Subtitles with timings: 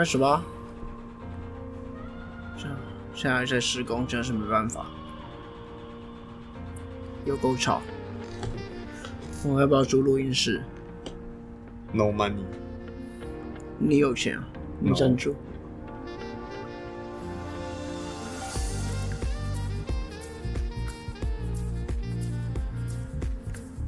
[0.00, 0.42] 开始吧。
[2.56, 2.66] 这
[3.14, 4.86] 现在在施工，真的是没办法，
[7.26, 7.82] 有够吵。
[9.44, 10.62] 我要不要租录音室
[11.92, 12.46] ？No money，
[13.78, 14.48] 你有钱啊？
[14.78, 15.36] 你赞助。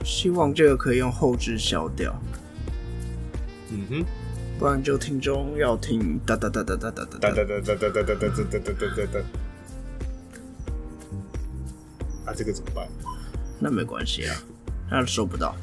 [0.05, 2.15] 希望这个可以用后置消掉，
[3.71, 4.05] 嗯哼，
[4.63, 7.31] 不然就听众要听哒哒哒哒哒哒哒哒。
[7.31, 9.19] 哒哒哒哒哒哒哒哒哒哒哒哒哒。
[12.25, 12.87] 啊，这个怎么办？
[13.59, 14.37] 那没关系啊，
[14.89, 15.57] 他收不到。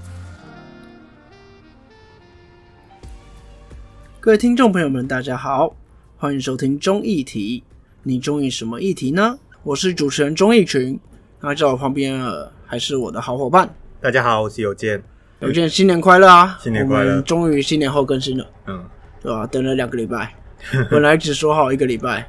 [4.19, 5.73] 各位听众朋友们，大家好，
[6.17, 7.63] 欢迎收听中议题。
[8.03, 9.39] 你中意什么议题呢？
[9.63, 10.99] 我是主持人钟义群，
[11.39, 15.01] 那在我旁边呃还是我的好伙伴大家好，我是有健。
[15.39, 16.59] 有健新年快乐啊！
[16.61, 18.83] 新年快乐终于新年后更新了，嗯，
[19.21, 20.33] 对吧、等了两个礼拜，
[20.89, 22.27] 本来只说好一个礼拜。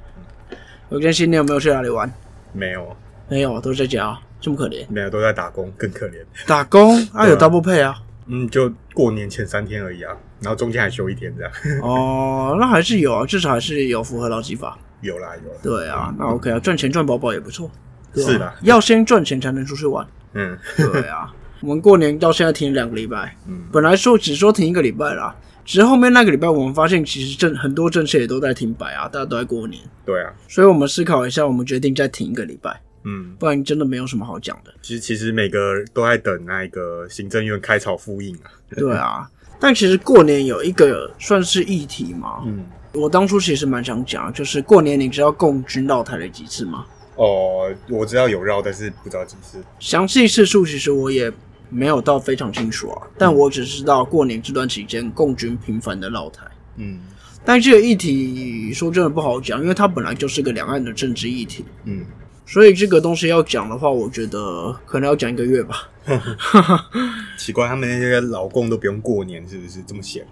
[0.91, 2.12] 有件新年有没有去哪里玩？
[2.52, 2.96] 没有，
[3.28, 4.84] 没有，都在家，这么可怜。
[4.88, 6.14] 没有，都在打工，更可怜。
[6.46, 7.94] 打工啊，有 double pay 啊。
[8.27, 11.52] 嗯，就过年前三天而已啊，然后中间还休一天这样。
[11.83, 14.77] 哦，那还是有啊，至少还是有符合劳基法。
[15.00, 15.58] 有啦有啦。
[15.62, 17.70] 对啊，那 OK 啊，赚钱赚饱饱也不错。
[18.16, 20.05] 是的要先赚钱才能出去玩。
[20.34, 34.72] 嗯对啊，我们过年到现在停了两个礼拜，嗯，本来说只说停一个礼拜啦，只是后面那个礼拜我们发现其实政很多政策也都在停摆啊，大家都在过年，对啊，所以我们思考一下，我们决定再停一个礼拜，嗯，不然真的没有什么好讲的。
[34.83, 38.50] 其实其实每个都在等那个行政院开草复印啊。
[38.77, 46.84] 对啊，但其实过年有一个算是议题嘛，嗯，我当初其实蛮想讲，就是过年你知道共军绕台了几次吗？
[47.17, 49.62] 哦，我知道有绕，但是不知道几次。
[49.78, 51.30] 详细次数其实我也
[51.70, 56.44] 没有到非常清楚啊，但我只知道过年这段期间共军频繁的绕台。
[56.77, 57.00] 嗯
[57.42, 62.04] 但这个议题说真的不好讲，因为它本来就是个两岸的政治议题，嗯，
[62.44, 65.89] 所以这个东西要讲的话，我觉得可能要讲一个月吧。
[67.39, 70.27] 奇怪，他们那些老共都不用过年，是不是这么闲？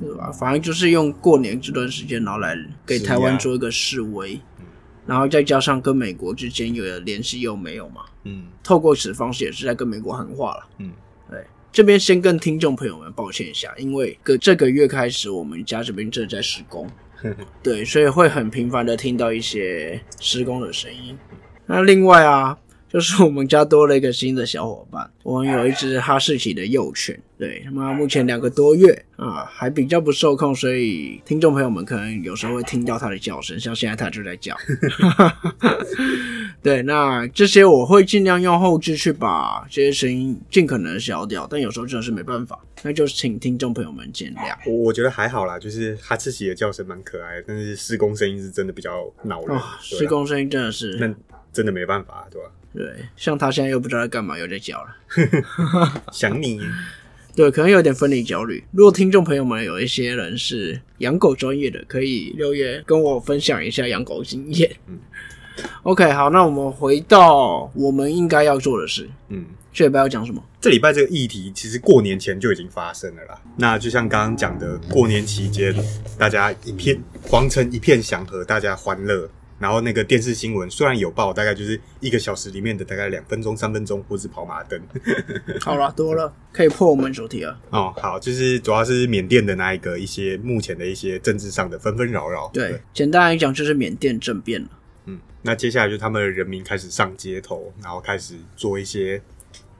[0.00, 0.30] 对吧？
[0.30, 2.56] 反正就是用过年这段时间，然后来
[2.86, 4.40] 给台湾做一个示威，
[5.06, 10.68] 然后再加上跟美国之间有的联系又没有嘛，嗯透过此方式也是在跟美国喊话了。
[10.78, 10.92] 嗯，
[11.30, 16.90] 对，这边先跟听众朋友们抱歉一下，因为个这个月开始我们家这边正在施工，
[17.62, 21.16] 对，所以会很频繁的听到一些施工的声音。
[21.66, 22.58] 那另外啊，
[22.96, 34.56] 就是我们家多了一个新的小伙伴，我们有一只哈士奇的幼犬，对，那么目前两个多月啊，还比较不受控，所以听众朋友们可能有时候会听到它的叫声，像现在它就在叫。
[36.62, 44.56] 对，那这些我会尽量用后置去把这些声音尽可能地消掉，但有时候真的是没办法，那就请听众朋友们见谅。
[44.66, 49.60] 我我觉得还好啦，就是哈士奇的叫声蛮可爱的，但是施工声音是真的比较恼人。
[49.82, 51.14] 施工声音真的是，那
[51.52, 52.48] 真的没办法，对吧？
[52.76, 54.94] 对，像他现在又不知道在干嘛，又在叫了。
[56.12, 56.60] 想你，
[57.34, 58.62] 对，可能有点分离焦虑。
[58.70, 64.70] 如果听众朋友们有一些人是养狗专业的，可以留言跟我分享一下养狗经验。
[64.88, 64.98] 嗯
[65.84, 69.08] OK，好，那我们回到我们应该要做的事。
[69.30, 70.44] 嗯，这礼拜要讲什么？
[70.60, 73.40] 这礼拜这个议题其实过年前就已经发生了啦。
[73.56, 75.74] 那就像刚刚讲的，过年期间
[76.18, 79.26] 大家一片皇城一片祥和，大家欢乐。
[79.58, 84.80] 然后那个电视新闻虽然有报，大概就是一个小时里面的大概两分钟、三分钟，或是跑马灯。
[85.60, 87.58] 好了，多了，可以破我们主题了。
[87.70, 92.50] 哦，好，就是主要是缅甸的那一个一些目前的一些政治上的纷纷扰扰。
[92.52, 94.68] 对，简单来讲就是缅甸政变了。
[95.06, 99.22] 嗯，那接下来就他们的人民开始上街头，然后开始做一些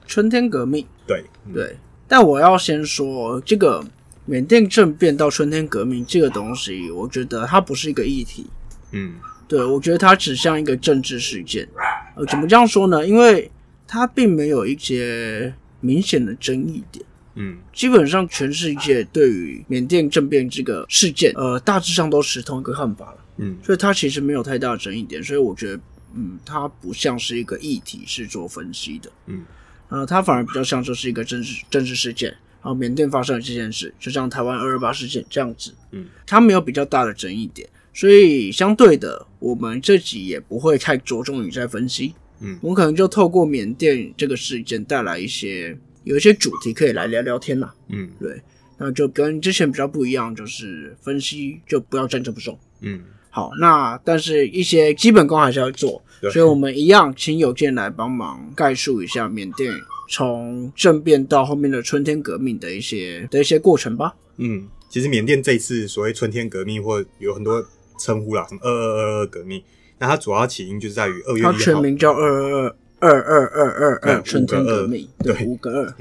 [0.06, 1.76] 春天革命，对嗯对。
[2.08, 3.84] 但我要先说，这个
[4.24, 8.46] 缅甸政变到春天革命这个东西，我觉得它不是一个议题。
[8.92, 9.16] 嗯
[9.48, 11.68] 对，我觉得它指向一个政治事件。
[12.16, 13.06] 呃，怎么这样说呢？
[13.06, 13.50] 因为
[13.86, 17.04] 它并没有一些明显的争议点。
[17.38, 23.18] 嗯基本上，全世界对于缅甸政变这个事件，呃，大致上都持同一个看法了。
[23.36, 25.22] 嗯所以它其实没有太大的争议点。
[25.22, 25.80] 所以我觉得，
[26.14, 29.10] 嗯，它不像是一个议题是做分析的。
[29.26, 29.44] 嗯
[29.88, 32.30] 呃，它反而比较像就是一个政治政治事件。
[32.62, 35.72] 然后缅甸发生了这件事，就像台湾二二八事件这样子。
[35.92, 37.68] 嗯，它没有比较大的争议点。
[37.96, 42.58] 所以相对的，我们这集也不会太着重于在分析，嗯。
[42.60, 47.74] 我们可能就透过缅甸这个事件带来一些有一些主题可以来聊聊天啦。
[47.88, 48.10] 嗯。
[48.20, 48.38] 对，
[48.76, 52.58] 那就跟之前比较不一样，就是分析就不要站这么重。
[52.82, 53.00] 嗯。
[53.30, 59.72] 好，那但是一些基本功还是要做，所以我们一样请有健来帮忙概述一下缅甸
[60.10, 64.14] 从政变到后面的春天革命的一些的一些过程吧。
[64.36, 67.62] 嗯，其其实缅甸这一次所谓春天革命，或有很多
[67.98, 69.62] 称呼啦，什么二二二二革命，
[69.98, 75.94] 那它主要起因就是在于二月一它，全名叫二二二二二二嗯二春天革命，五个二对，五个二，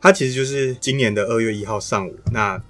[0.00, 2.60] 它其实就是今年的二月一号上午，那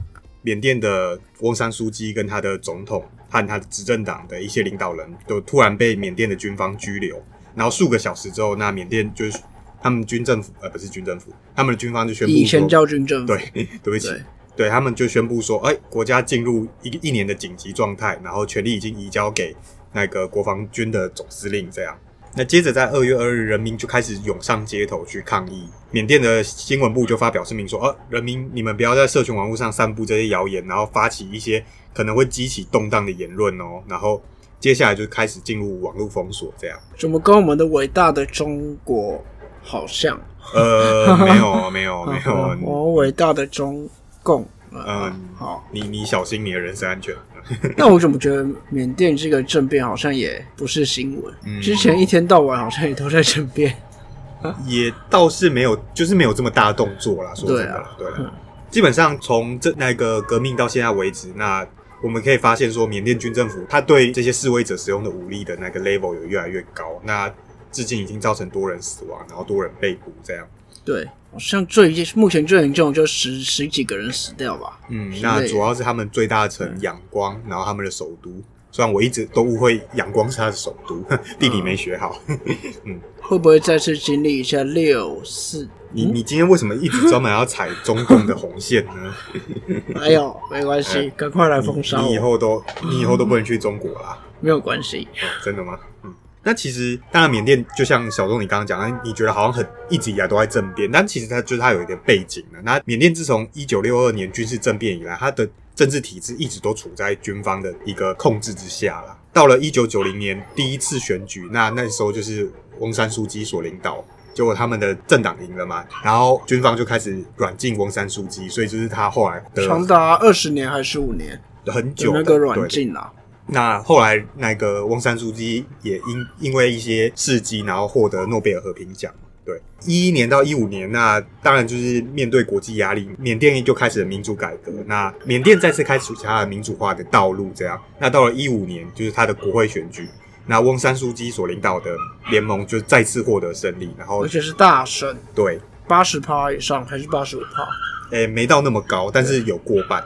[0.42, 7.20] 缅甸的翁山书记跟他的总统和他的执政党的一些领导人都突然被缅甸的军方拘留，
[7.54, 9.38] 然后数个小时之后，那缅甸就是
[9.82, 14.08] 他们军政府呃不是军政府，他们的军方就宣布以前叫军政府，对，对不起
[14.56, 19.54] 对，他们就宣布说，哎，国家进入一个一年的紧急状态，然后权力已经移交给
[19.92, 21.96] 那个国防军的总司令，这样。
[22.38, 25.68] 那接着在二月二日，人民就开始涌上街头去抗议。
[25.90, 31.64] 缅甸的新闻部就发表声明说，呃、人民你们不要在社群网络上散布这些谣言，然后发起一些
[31.94, 33.82] 可能会激起动荡的言论哦。
[33.88, 34.22] 然后
[34.60, 36.78] 接下来就开始进入网络封锁，这样。
[36.98, 39.24] 怎么跟我们的伟大的中国
[39.62, 40.20] 好像？
[40.54, 43.88] 呃，没有，没有，没有， 我伟大的中
[44.26, 45.64] 共，嗯嗯，好。
[45.70, 47.14] 你你小心你的人身安全。
[47.76, 51.32] 那我怎么觉得缅甸这个政变好像也不是新闻？
[51.44, 53.76] 嗯之前一天到晚好像也都在政变。
[54.66, 57.32] 也倒是没有，就是没有这么大的动作啦。
[57.34, 58.30] 说真的啦，对,、嗯
[58.68, 61.66] 基本上从这那个革命到现在为止，那
[62.02, 67.00] 我们可以发现说，缅甸军政府他对这些示威者使用的武力的那个 level 有越来越高。
[67.04, 67.32] 那
[67.70, 70.44] 至今已经造成多人死亡，然后多人被捕，这样。
[70.86, 74.78] 对，好像最目前最严重就十十几个人死掉吧。
[74.88, 78.30] 嗯，那主要是他们最大的城仰光，然后他们的首都。
[78.72, 81.02] 虽然我一直都误会仰光是他的首都，
[81.40, 82.20] 地理没学好。
[82.84, 85.68] 嗯会不会再次经历一下六四？
[85.90, 89.14] 你你今天为什么一直专门要踩中共的红线呢？
[90.00, 94.16] 哎呦，没关系，赶快来封杀你以我，后都你以后都不能去中国啦。
[94.40, 95.08] 没有关系。
[95.42, 95.76] 真的吗？
[96.04, 96.14] 嗯，
[96.46, 102.62] 那其实当然，缅甸就像小钟你刚刚讲，的，你觉得好像很一直以来都在政变，但其实它就是它有一点背景的。
[102.62, 109.18] 那缅甸自从一九六二年军事政变以来，它的政治体制一直都处在军方的一个控制之下啦。
[109.32, 114.04] 到了一九九零年第一次选举，那那时候就是翁山书记所领导。
[114.32, 123.10] 结果他们的政党赢了嘛，然后军方就开始软禁翁山书记，所以就是他后来的长达二十年还是十五年很久的那个软禁啦。
[123.48, 129.12] 那后来，那个翁山书记也因因为一些事迹，然后获得诺贝尔和平奖。
[129.44, 134.72] 对，一一年到一五年，那当然就是面对国际压力，缅甸就开始了民主改革。
[134.86, 137.52] 那缅甸再次开启它的民主化的道路。
[137.54, 140.08] 这样，那到了一五年，就是它的国会选举，
[140.46, 141.96] 那翁山书记所领导的
[142.28, 143.94] 联盟就再次获得胜利。
[143.96, 147.68] 然后而，且是大胜，对，八十趴以上还是八十五趴？
[148.10, 150.02] 诶、没到那么高，但是有过半，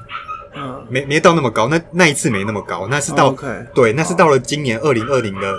[0.55, 1.69] 嗯，没没到那么高。
[1.69, 3.35] 那那一次没那么高，那是到、
[3.75, 5.55] 对，那是到了今年二零二零的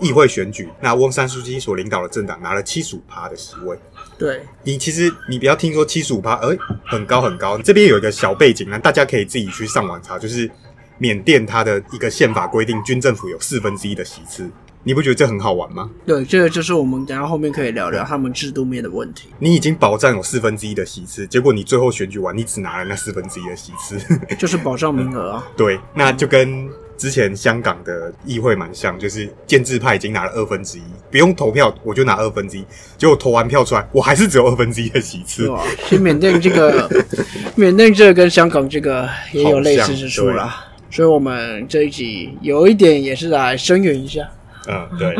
[0.00, 3.78] 议会选举，那翁山书记所领导的政党拿了七十五趴的席位。
[4.18, 7.58] 对，你其实你不要听说七十五趴，哎，很高很高。
[7.58, 10.50] 这边有一个小背景那，大家可以自己去上网查，就是
[10.98, 14.50] 缅甸它的一个宪法规定，军政府有四分之一的席次。
[14.86, 15.90] 你不觉得这很好玩吗？
[16.06, 23.98] 对，这个就是我们等一下后面可以聊聊他们制度面的问题，你已经保障有四分之一的席次，结果你最后选举完，你只拿了那四分之一的席次。
[24.38, 25.44] 就是保障名额啊。
[25.58, 32.64] 对，那就跟之前香港的议会蛮像，就是建制派已经拿了二分之一，不用投票我就拿二分之一，
[32.96, 35.50] 结果投完票出来，我还是只有二分之一的席次对。
[35.50, 35.64] 吧？
[35.88, 36.88] 其实缅甸这个，
[37.56, 44.22] 缅甸这个跟香港这个也有类似之处啦，所以我们这一集有一点也是来声援一下。
[44.66, 45.14] 嗯，对。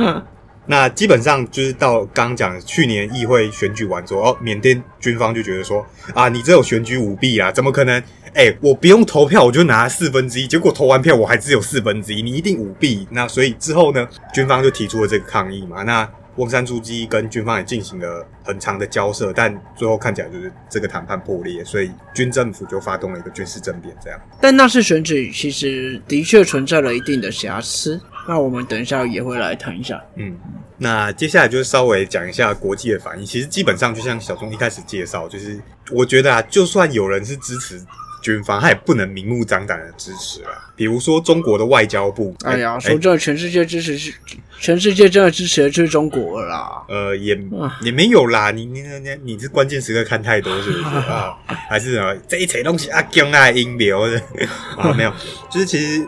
[0.69, 8.03] 那基本上就是到刚刚讲的去年议会选举完之后，哦，缅甸军方就觉得说啊，你这有选举舞弊啊，怎么可能？
[8.35, 13.07] 哎、我不用投票我就拿四分之一，结果投完票我还只有四分之一，你一定舞弊。
[13.13, 15.85] 那所以之后呢，军方就提出了这个抗议嘛。
[15.85, 24.21] 那翁山书记跟军方也进行了很长的交涉，但最后看起来就是这个谈判破裂，所以军政府就发动了一个军事政变，这样。
[24.41, 30.03] 但那次选举其实的确存在了一定的瑕疵，那我们等一下也会来谈一下。
[30.17, 30.37] 嗯，
[30.79, 33.25] 那接下来就是稍微讲一下国际的反应。
[33.25, 37.81] 其实基本上就像小钟一开始介绍，就是我觉得啊，就算有人是支持
[38.23, 40.51] 军方，他也不能明目张胆的支持啊。
[40.75, 44.13] 比如说中国的外交部，哎呀，说真的，全世界支持是，
[44.59, 46.83] 全世界真的支持的就是中国了啦。
[46.89, 51.35] 呃，也啊也没有啦，你你你你是关键时刻看太多是不是 啊？
[51.47, 54.21] 还是什么这一切东西啊，姜啊阴流的
[54.77, 54.93] 啊？
[54.93, 55.13] 没有，
[55.49, 56.07] 就是其实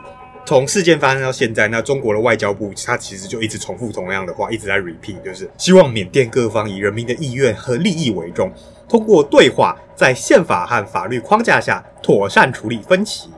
[0.49, 8.51] 从事件发生到现在，那中国的外交部它其实就一直重复同样的话，一直在 repeat，就是希望缅甸各方以人民的意愿和利益为重，
[8.89, 13.29] 通过对话，在宪法和法律框架下妥善处理分歧。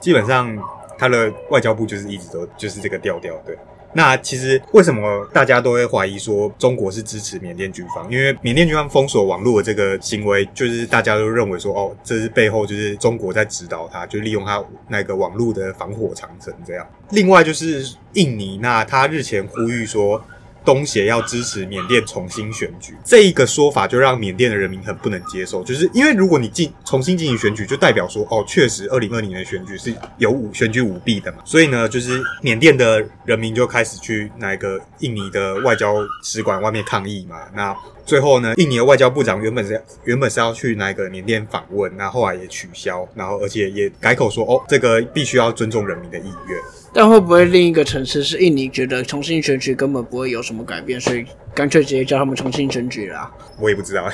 [0.00, 0.56] 基本上，
[0.96, 3.58] 他的外交部就是一直都就是这个调调，对。
[3.92, 8.10] 那其实为什么大家都会怀疑说中国是支持缅甸军方？
[8.10, 16.86] 因为缅甸军方封锁网络的这个行为，就是大家都认为说，哦，这是背后就是中国在指导他，就利用他那个网络的防火长城这样。
[17.10, 20.22] 另外就是印尼，那他日前呼吁说。
[20.64, 25.62] 东协要支持缅甸重新选举，这一个说法就让缅甸的人民很不能接受。
[25.62, 31.38] 就是因为如果你进重新进行选举，就代表说哦，确实二零二零年的选举是有舞选举舞弊的嘛。
[31.44, 37.36] 所以呢，就是缅甸的人民就开始去那个印尼的外交使馆外面抗议嘛。
[37.54, 37.74] 那
[38.10, 46.58] 最后呢，印尼的外交部长原本是原本是要去那个缅甸访问，那后来也取消，然后而且也改口说哦，这个必须要尊重人民的意愿。
[46.92, 51.24] 但会不会另一个层次是印尼觉得重新选举根本不会有什么改变，所以
[51.54, 53.30] 干脆直接叫他们重新选举啦？
[53.60, 54.10] 我也不知道，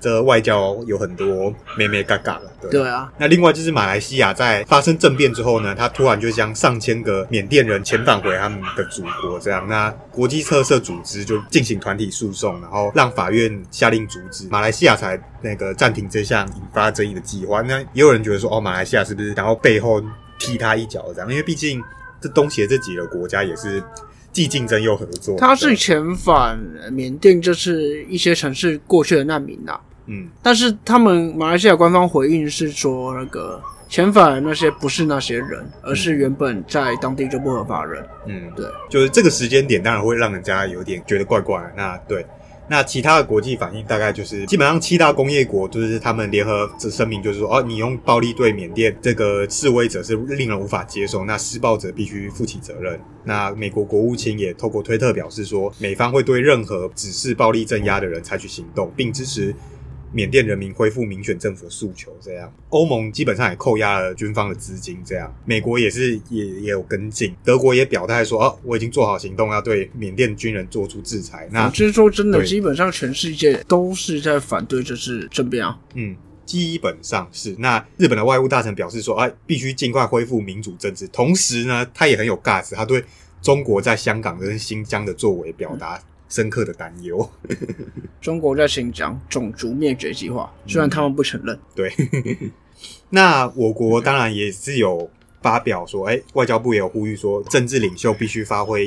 [0.00, 2.50] 这外交有很多咩咩嘎嘎了。
[2.70, 17.60] 对啊，那另外就是马来西亚在发生政变之后呢，他突然就将上千个缅甸人遣返回他们的祖国，这样那国际特色组织就进行团体诉讼，然后让法院下令阻止，马来西亚才那个暂停这项引发争议的计划。
[17.60, 20.02] 那也有人觉得说，哦，马来西亚是不是然后背后
[20.38, 21.30] 踢他一脚这样？
[21.30, 21.82] 因为毕竟。
[22.22, 23.82] 这东协这几个国家也是
[24.30, 25.38] 既竞争又合作。
[25.38, 26.60] 他是遣返
[26.92, 29.80] 缅甸，就是一些城市过去的难民呐。
[30.12, 38.04] 嗯，但是他们马来西亚官方回应是说，那个遣返那些不是那些人，而是原本在当地就不合法人。
[38.26, 41.62] 嗯，对，就是这个时间点，当然会让人家有点觉得怪怪。
[41.76, 42.26] 那对。
[42.72, 52.96] 那其他的国际反应大概就是，基本上七大工业国就是他们联合这声明，就是说，哦，你用暴力对缅甸这个示威者是令人无法接受，那施暴者必须负起责任。
[53.24, 59.52] 那美国国务卿也透过推特表示说，美方会对任何指示暴力镇压的人采取行动，并支持。
[60.12, 71.48] 缅甸人民恢复民选政府的诉求，这样欧盟基本上也扣押了军方的资金，这样美国也是也也有跟进，德国也表态说，哦，我已经做好行动，要对缅甸军人做出制裁。
[71.52, 75.78] 那其实说真的，基本上全世界都是在反对这次政变啊。
[75.94, 77.54] 嗯，基本上是。
[77.58, 81.06] 那日本的外务大臣表示说，哎，必须尽快恢复民主政治。
[81.08, 83.04] 同时呢，他也很有 gas，他对
[83.40, 86.02] 中国在香港跟新疆的作为表达。
[86.30, 87.30] 深刻的担忧。
[88.22, 91.58] 中国在新疆种族灭绝计划，虽然他们不承认。
[91.74, 91.92] 对，
[93.10, 95.10] 那我国当然也是有
[95.42, 98.86] 发表说，哎，外交部也有呼吁说，政治领袖必须发挥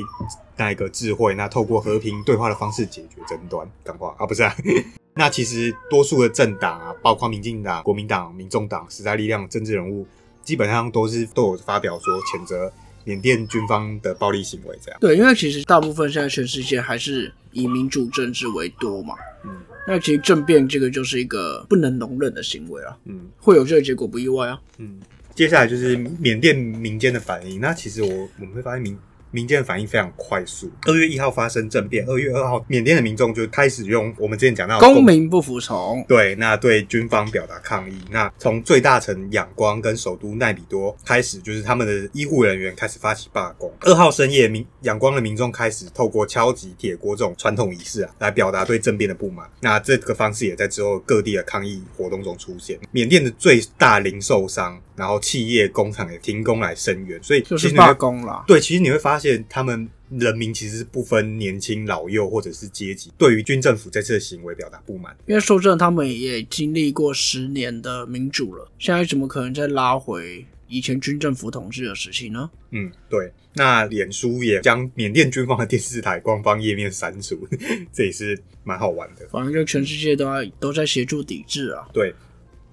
[0.58, 3.70] 那一个智慧，那透过和平对话的方式解决争端。
[3.84, 4.56] 讲话啊，不是啊。
[5.16, 10.08] 那其实多数的政党啊，包括民进党、国民党、民众党、时代力量政治人物，
[10.44, 12.72] 基本上都是都有发表说谴责。
[13.04, 15.00] 缅甸军方的暴力行为，这样。
[15.00, 19.52] 对，因为其实大部分现在全世界还是以民主政治为多嘛，嗯，
[19.88, 25.00] 那其实政变这个就是一个不能容忍的行为啊，嗯，会有这个结果不意外啊，嗯，
[25.36, 28.98] 接下来就是缅甸民间的反应，那其实我我们会发现民。
[29.34, 30.72] 民间反应非常快速。
[30.84, 37.96] 二月一号发生政变，二月二号，缅甸的民众就开始用我们之前讲到公民不服从，对，那对军方表达抗议。
[38.12, 43.74] 那从最大城仰光跟首都奈比多开始，就是他们的医护人员开始发起罢工。
[43.82, 49.50] 二号深夜，民仰光的民众开始透过敲击铁锅这种传统仪式啊，来表达对政变的不满。
[49.62, 52.78] 那这个方式也在之后各地的抗议活动中出现。
[52.92, 54.80] 缅甸的最大零售商。
[54.96, 58.44] 然后企业工厂也停工来声援，所以就是罢工啦。
[58.48, 65.16] 对，其实你会发现，他们人民其实是不分年轻老幼或者是阶级，对于军政府这次的行为表达不满。
[65.26, 72.50] 因为说真的，他们也经历过十年的民主了，现在怎么可能再拉回以前军政府统治的时期呢？
[72.72, 73.32] 嗯，对。
[73.56, 77.48] 那脸书也将缅甸军方的电视台官方页面删除，
[77.94, 79.28] 这也是蛮好玩的。
[79.32, 81.88] 反正就全世界都在都在协助抵制啊。
[81.94, 82.14] 对。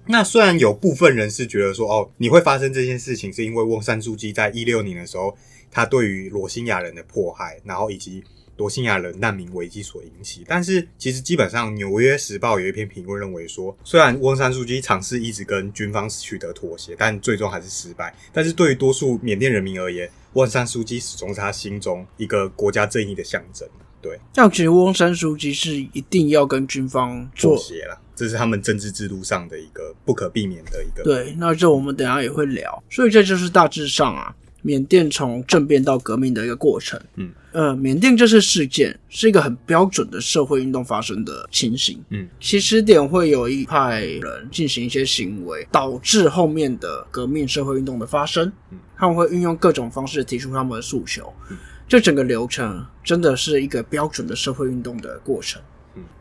[0.07, 5.37] 那虽然有部分人是觉得说，哦，你会发生这件事情，是因为翁山书记在一六年的时候，
[5.69, 8.23] 他对于罗兴亚人的迫害，然后以及
[8.57, 10.43] 罗兴亚人难民危机所引起。
[10.47, 18.13] 但是，其实基本上，《纽约时报》有一篇评论认为说，虽然翁山书记尝试一直跟军方取得妥协，但最终还是失败。
[18.33, 23.67] 但是对于多数缅甸人民而言，翁山书记始终是他心中一个国家正义的象征。
[24.01, 27.99] 对，这样其实翁山书记是一定要跟军方妥协了。
[28.21, 31.03] 这是他们政治制度上的一个不可避免的一个。
[31.03, 32.83] 对，那这我们等下也会聊。
[32.87, 37.01] 所以这就是大致上啊，缅甸从政变到革命的一个过程。
[37.15, 41.99] 嗯，呃，缅甸这次事件是一个很标准的社会运动发生的情形。
[42.09, 48.45] 嗯，起始点会有一派人进行一些行为，导致后面的革命社会运动的发生。
[48.69, 51.33] 嗯，他们会运用各种方式提出他们的诉求。
[51.49, 55.59] 嗯，这整个流程真的是一个标准的社会运动的过程。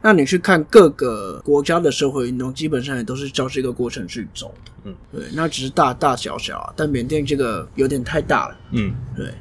[0.03, 4.73] 那你去看各个国家的社会运动，基本上也都是照这个过程去走的。
[4.85, 8.57] 嗯，对，那只是大大小小，啊但缅甸这个有点太大了。
[8.73, 9.33] 嗯，对。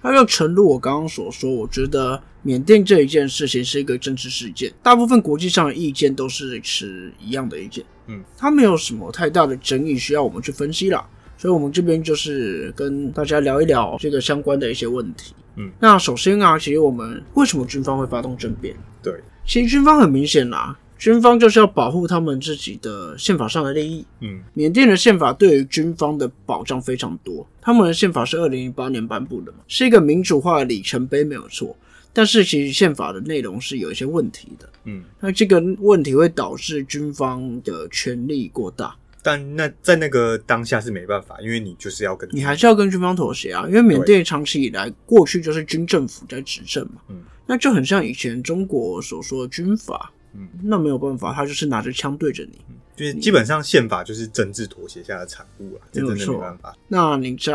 [0.00, 11.06] 那就诚如我刚刚所说，我觉得缅甸这一件事情是一个政治事件，大部分国际上的意见都是持一样的意见，嗯，它没有什么太大的争议需要我们去分析啦。
[11.36, 15.34] 所以，我们这边就是跟大家聊一聊这个相关的一些问题。
[15.58, 18.74] 嗯，那首先啊，其实我们为什么军方会发动政变？
[19.02, 19.12] 对，
[19.44, 24.06] 其实军方很明显啦，军方就是要保护他们自己的宪法上的利益。
[24.20, 31.76] 嗯，缅甸的宪法对于军方的保障非常多，他们的宪法是二零零八年颁布的嘛，是一个民主化的里程碑，没有错。
[32.12, 38.96] 但是其实宪法的内容是有一些问题的，嗯，那这个问题会导致军方的权力过大。
[39.28, 47.16] 但那在那个当下是没办法，因为你就是要跟你还是要跟军方妥协啊，因为缅甸长期以来过去就是军政府在执政嘛，嗯，
[47.46, 52.58] 那就很像以前中国所说的军阀，嗯，那没有办法，他就是拿着枪对着你。
[52.96, 56.74] 就是基本上宪法就是政治妥协下的产物啊，这真的没有办法。
[56.88, 57.52] 那你在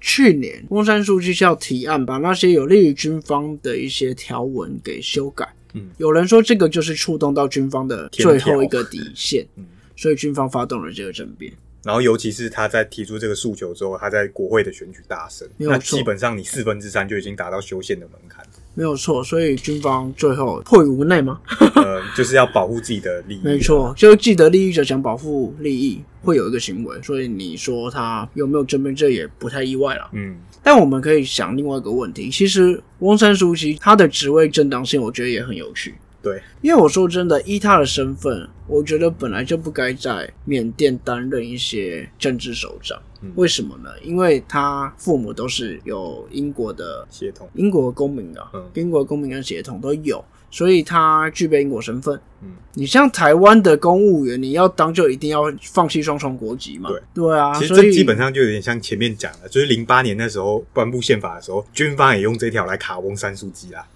[0.00, 11.52] 去年，翁山书记是要提案把那些有利于军方的一些条文给修改，嗯，有人说这个就是触动到军方的最后一个底线，嗯，所以军方发动了这个政变。
[11.82, 21.40] 然后，尤其是他在提出这个诉求之后，他在国会的选举大胜，那基本上你四分之三就已经达到修宪的门槛，没有错，所以军方最后迫于无奈吗？
[21.76, 23.40] 呃，就是要保护自己的利益。
[23.44, 30.10] 没，错，就是既得利益者想保护利益，会有一个行为，所以你说他有没有政变，这也不太意外了。
[30.12, 35.94] 嗯，但我们可以想另外一个问题，其实翁山书记他的职位正当性，我觉得也很有趣。
[36.26, 43.00] 对，因为我说真的，依他的身份，我觉得本来就不该在缅甸担任一些政治首长。
[43.22, 43.90] 嗯为什么呢？
[44.02, 52.20] 因为他父母都是有英国的协同，英国公民的，嗯英国公民跟血统都有，所以他具备英国身份。
[52.42, 56.90] 嗯，你像台湾的公务员，你要当就一定要放弃双重国籍嘛？
[56.90, 63.86] 对，对啊，其实这基本上就有点像前面讲的，就是零八年那时候颁布宪法的时候，军方也用这条来卡翁山书记啦。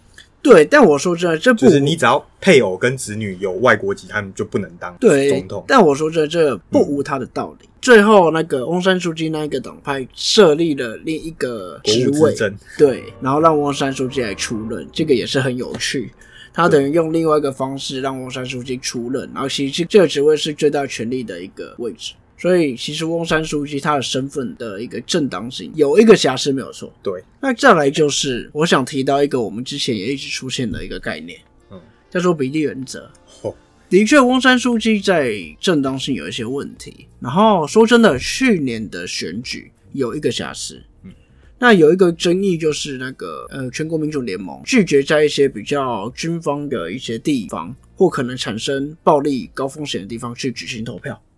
[0.42, 0.64] 对。
[0.64, 5.64] 但我说真的，这不就是你只要配偶跟子女有外国籍，他们就不能当对总统。
[5.68, 7.68] 但我说真的，这不无他的道理。
[7.80, 12.34] 最后，那个翁山书记那一个党派设立了另一个职位
[12.76, 16.12] 对，然后让翁山书记来出任，这个也是很有趣。
[16.52, 22.12] 他等于用另外一个方式让翁山书记出任，然后其实这个职位是最大权力的一个位置。
[22.40, 26.90] 所以，其实翁山书记他的身份的一个正当性有一个瑕疵没有错。
[27.02, 31.38] 对，那再来就是我想提到一个我们之前也一直出现的一个概念，
[31.70, 33.10] 嗯，叫做比例原则。
[33.42, 33.54] 哦，
[33.90, 37.06] 的确，翁山书记在正当性有一些问题。
[37.20, 41.12] 然后说真的，去年的选举有一个瑕疵，嗯，
[41.58, 51.29] 那有一个争议就是那个呃，全国民主联盟拒绝在一些比较军方的一些地方或可能产生暴力高风险的地方去举行投票，嗯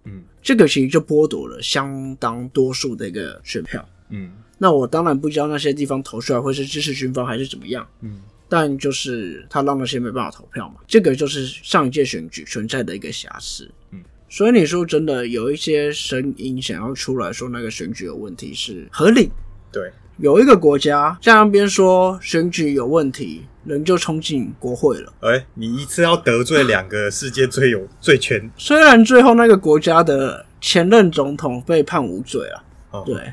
[0.43, 3.89] 这个其实就剥夺了相当多数的一个选票。
[4.11, 13.69] 嗯那我当然不知道那些地方投出来会是支持军方还是怎么样，嗯，但就是他让那些没办法投票嘛，这个就是上一届选举存在的一个瑕疵。
[13.91, 19.31] 嗯，所以你说真的有一些声音想要出来说那个选举有问题是合理。
[19.73, 19.91] 对，
[20.23, 25.13] 有一个国家在那边说选举有问题，人就冲进国会了。
[25.19, 32.63] 哎、你一次要得罪两个世界最有最权，虽然最后那个国家的前任总统被判无罪了。
[32.93, 33.33] 哦，对，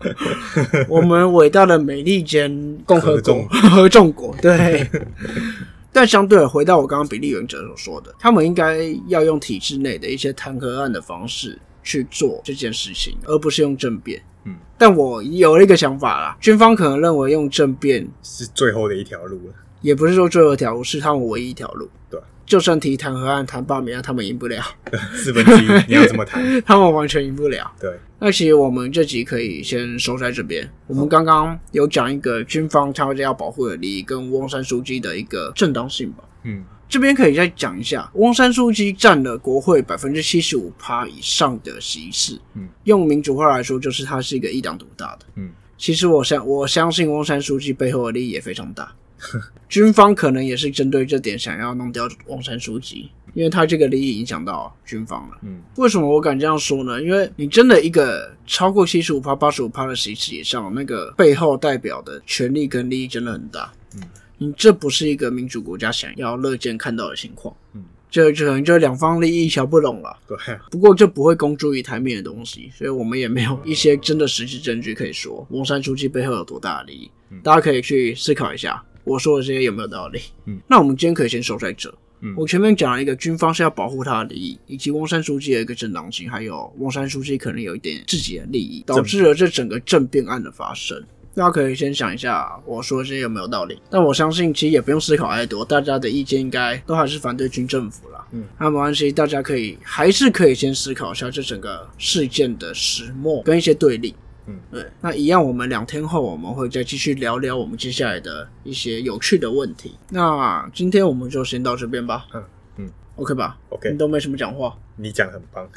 [0.86, 4.86] 我们伟大的美利坚共和国合众国，对。
[5.94, 14.22] 但相对的回到我刚刚比例原则所说的，他们应该要用体制内的一些弹劾案的方式去做这件事情，而不是用政变。
[14.44, 19.54] 嗯，但我有了一个想法啦，军方可能认为用政变是最后的一条路了。
[19.80, 21.88] 也不是说最后一条路，是他们唯一一条路。
[22.08, 24.62] 对，就算提弹劾案、谈罢免案，他们赢不了，
[25.14, 26.42] 四分之一，你要怎么谈？
[26.62, 27.68] 他们完全赢不了。
[27.80, 30.68] 对，那其实我们这集可以先收在这边。
[30.86, 36.22] 我们刚刚有讲一个军方他们要保护的利益跟翁山书记的一个正当性吧。
[36.44, 42.38] 嗯这边可以再讲一下，翁山书记占了国会百分之七十五趴以上的席次。
[42.52, 45.20] 嗯，用民主化来说，就是他是一个一党独大的。
[45.36, 48.92] 嗯，其实我相我相信翁山书记背后的利益也非常大。
[49.70, 55.38] 军方可能也是针对这点想要弄掉翁山书记，因为他这个利益影响到军方了。
[55.44, 57.00] 嗯为什么我敢这样说呢？
[57.00, 63.72] 因为你真的一个超过七十五趴、八十五趴的席次以上，那个背后代表的权力跟利益真的很大。
[63.94, 64.02] 嗯，
[64.42, 67.54] 你这不是一个民主国家想要乐见看到的情况。
[67.74, 70.18] 嗯，这可能就两方利益瞧不拢了。
[70.26, 70.36] 对，
[70.70, 77.10] 不过这不会公诸于台面的东西，所以我们也没有一些真的实际证据可以说翁山书记背后有多大的利益。
[77.30, 80.20] 嗯大家可以去思考一下，我说的这些有没有道理？
[80.46, 81.88] 嗯，那我们今天可以先收在这。
[82.20, 91.02] 嗯我前面讲了一个军方是要保护他的利益，以及翁山书记的一个正当性，还有翁山书记可能有一点自己的利益，导致了这整个政变案的发生。
[91.34, 93.80] 大家可以先想一下我说这些有没有道理。
[93.90, 98.24] 但我相信其实也不用思考太多，大家的意见应该都还是反对军政府啦。
[98.32, 104.14] 嗯，那没关系，大家可以还是可以先思考一下这整个事件的始末跟一些对立。
[104.46, 104.84] 嗯，对。
[105.00, 109.94] 那一样，我们两天后我们会再继续聊聊我们接下来的一些有趣的问题。
[110.10, 112.26] 那今天我们就先到这边吧。
[112.34, 112.44] 嗯嗯
[113.16, 114.76] ，OK 吧 OK 你都没什么讲话。
[114.96, 115.68] 你讲得很棒。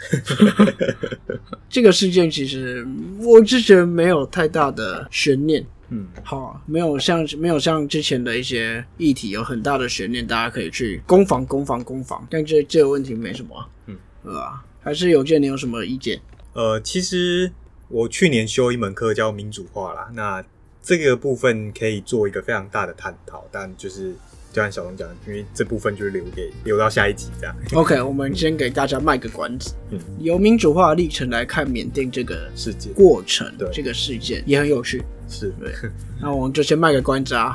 [1.69, 2.85] 这个事件其实
[3.21, 12.27] 我之前没有太大的悬念，嗯，好，没有像没有像之前的一些议题有很大的悬念，大家可以去攻防、攻防、攻防。
[12.29, 14.63] 但这这个问题没什么、啊，嗯，对吧？
[14.81, 16.19] 还是有见你有什么意见？
[16.53, 17.51] 呃，其实
[17.87, 20.43] 我去年修一门课叫民主化啦，那
[20.81, 24.13] 这个部分可以做一个非常大的探讨，但就是
[24.55, 27.53] 就像小龙讲的，因为这部分就是留给留到下一集这样。
[27.73, 35.03] OK，我们先给大家卖个关子， 嗯由民主化的历程来看缅甸这个事件过程对，这个事件也很有趣。
[35.27, 35.73] 是对，
[36.21, 37.53] 那我们就先卖个关子啊。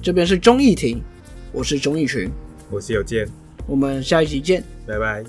[0.00, 1.02] 这边是钟义婷，
[1.52, 2.30] 我是钟义群，
[2.70, 3.28] 我是有健，
[3.66, 4.64] 我们下一集见。
[4.86, 5.22] 拜拜。